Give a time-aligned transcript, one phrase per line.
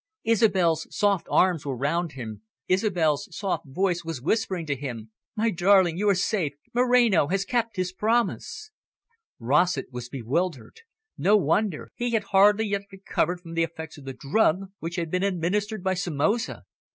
[0.23, 5.11] Isobel's soft arms were round him, Isobel's soft voice was whispering to him.
[5.35, 6.53] "My darling, you are safe.
[6.73, 8.71] Moreno has kept his promise."
[9.37, 10.81] Rossett was bewildered.
[11.19, 11.91] No wonder!
[11.93, 15.83] He had hardly yet recovered from the effects of the drug which had been administered
[15.83, 16.63] by Somoza.